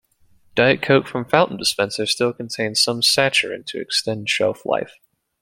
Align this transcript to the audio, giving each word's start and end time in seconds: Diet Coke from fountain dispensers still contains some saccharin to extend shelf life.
Diet 0.55 0.81
Coke 0.81 1.05
from 1.07 1.25
fountain 1.29 1.57
dispensers 1.57 2.09
still 2.11 2.33
contains 2.33 2.81
some 2.81 3.03
saccharin 3.03 3.63
to 3.67 3.79
extend 3.79 4.31
shelf 4.31 4.65
life. 4.65 4.95